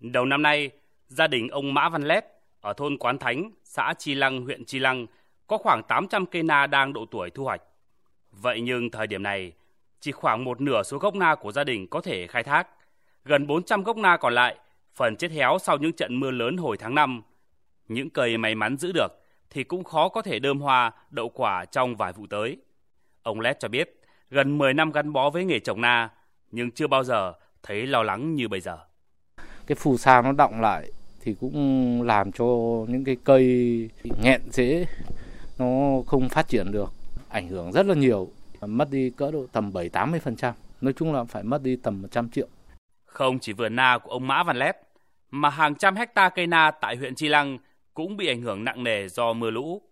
[0.00, 0.70] Đầu năm nay,
[1.08, 2.24] gia đình ông Mã Văn Lét
[2.60, 5.06] ở thôn Quán Thánh, xã Chi Lăng, huyện Chi Lăng
[5.46, 7.62] có khoảng 800 cây na đang độ tuổi thu hoạch.
[8.32, 9.52] Vậy nhưng thời điểm này,
[10.00, 12.68] chỉ khoảng một nửa số gốc na của gia đình có thể khai thác.
[13.24, 14.56] Gần 400 gốc na còn lại,
[14.94, 17.22] phần chết héo sau những trận mưa lớn hồi tháng 5.
[17.88, 19.08] Những cây may mắn giữ được
[19.50, 22.56] thì cũng khó có thể đơm hoa, đậu quả trong vài vụ tới.
[23.22, 26.10] Ông Lét cho biết, gần 10 năm gắn bó với nghề trồng na,
[26.50, 28.87] nhưng chưa bao giờ thấy lo lắng như bây giờ.
[29.68, 30.90] Cái phù sa nó động lại
[31.20, 32.44] thì cũng làm cho
[32.88, 33.44] những cái cây
[34.22, 34.86] nghẹn dễ
[35.58, 35.66] nó
[36.06, 36.92] không phát triển được,
[37.28, 38.28] ảnh hưởng rất là nhiều,
[38.60, 42.46] mất đi cỡ độ tầm 7-80%, nói chung là phải mất đi tầm 100 triệu.
[43.04, 44.76] Không chỉ vườn na của ông Mã Văn Lét,
[45.30, 47.58] mà hàng trăm hecta cây na tại huyện Chi Lăng
[47.94, 49.82] cũng bị ảnh hưởng nặng nề do mưa lũ.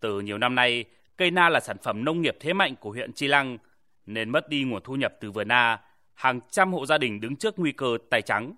[0.00, 0.84] Từ nhiều năm nay,
[1.16, 3.58] cây na là sản phẩm nông nghiệp thế mạnh của huyện Chi Lăng,
[4.06, 5.80] nên mất đi nguồn thu nhập từ vườn na,
[6.14, 8.52] hàng trăm hộ gia đình đứng trước nguy cơ tay trắng,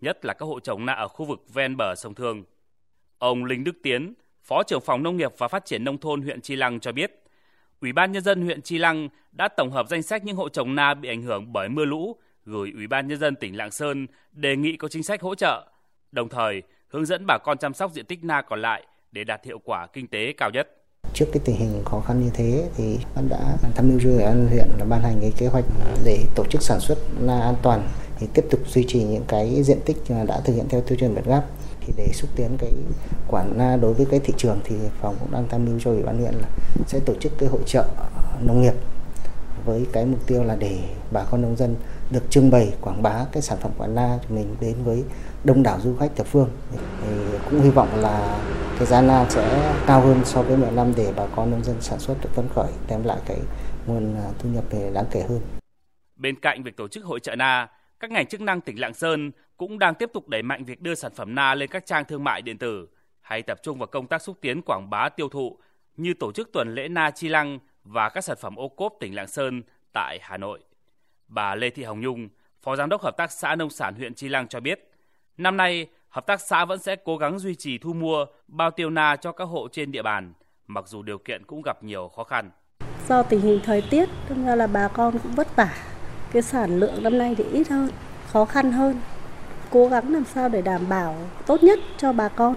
[0.00, 2.44] nhất là các hộ trồng na ở khu vực ven bờ sông Thương.
[3.18, 6.40] Ông Linh Đức Tiến, Phó trưởng phòng Nông nghiệp và Phát triển Nông thôn huyện
[6.40, 7.22] Chi Lăng cho biết,
[7.80, 10.74] Ủy ban Nhân dân huyện Chi Lăng đã tổng hợp danh sách những hộ trồng
[10.74, 14.06] na bị ảnh hưởng bởi mưa lũ, gửi Ủy ban Nhân dân tỉnh Lạng Sơn
[14.32, 15.66] đề nghị có chính sách hỗ trợ,
[16.12, 19.44] đồng thời hướng dẫn bà con chăm sóc diện tích na còn lại để đạt
[19.44, 20.76] hiệu quả kinh tế cao nhất.
[21.14, 24.18] Trước cái tình hình khó khăn như thế thì ban đã tham mưu cho ủy
[24.18, 25.64] ban huyện là ban hành cái kế hoạch
[26.04, 27.88] để tổ chức sản xuất na an toàn
[28.20, 31.14] thì tiếp tục duy trì những cái diện tích đã thực hiện theo tiêu chuẩn
[31.14, 31.44] Việt Gáp
[31.80, 32.70] thì để xúc tiến cái
[33.28, 36.02] quản na đối với cái thị trường thì phòng cũng đang tham mưu cho ủy
[36.02, 36.48] ban huyện là
[36.86, 37.84] sẽ tổ chức cái hội trợ
[38.40, 38.74] nông nghiệp
[39.64, 40.78] với cái mục tiêu là để
[41.10, 41.76] bà con nông dân
[42.10, 45.04] được trưng bày quảng bá cái sản phẩm quả na của mình đến với
[45.44, 46.76] đông đảo du khách thập phương thì
[47.50, 48.40] cũng hy vọng là
[48.78, 51.76] cái giá na sẽ cao hơn so với mọi năm để bà con nông dân
[51.80, 53.38] sản xuất được phấn khởi đem lại cái
[53.86, 55.40] nguồn thu nhập về đáng kể hơn.
[56.16, 57.68] Bên cạnh việc tổ chức hội trợ na,
[58.00, 60.94] các ngành chức năng tỉnh Lạng Sơn cũng đang tiếp tục đẩy mạnh việc đưa
[60.94, 62.88] sản phẩm na lên các trang thương mại điện tử
[63.20, 65.58] hay tập trung vào công tác xúc tiến quảng bá tiêu thụ
[65.96, 69.14] như tổ chức tuần lễ na chi lăng và các sản phẩm ô cốp tỉnh
[69.14, 69.62] Lạng Sơn
[69.92, 70.60] tại Hà Nội.
[71.28, 72.28] Bà Lê Thị Hồng Nhung,
[72.62, 74.90] Phó Giám đốc Hợp tác xã Nông sản huyện Chi Lăng cho biết,
[75.36, 78.90] năm nay hợp tác xã vẫn sẽ cố gắng duy trì thu mua bao tiêu
[78.90, 80.32] na cho các hộ trên địa bàn,
[80.66, 82.50] mặc dù điều kiện cũng gặp nhiều khó khăn.
[83.08, 85.89] Do tình hình thời tiết, nên là bà con cũng vất vả.
[86.32, 87.88] Cái sản lượng năm nay thì ít hơn,
[88.32, 88.96] khó khăn hơn.
[89.70, 92.54] Cố gắng làm sao để đảm bảo tốt nhất cho bà con.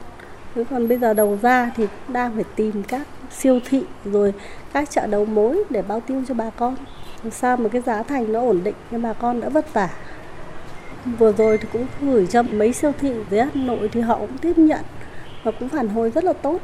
[0.56, 4.34] thế còn bây giờ đầu ra thì đang phải tìm các siêu thị rồi
[4.74, 6.76] các chợ đầu mối để bao tiêu cho bà con.
[7.24, 9.90] Làm sao mà cái giá thành nó ổn định cho bà con đã vất vả.
[11.06, 14.38] Vừa rồi thì cũng gửi cho mấy siêu thị dưới Hà Nội thì họ cũng
[14.38, 14.82] tiếp nhận
[15.44, 16.60] và cũng phản hồi rất là tốt.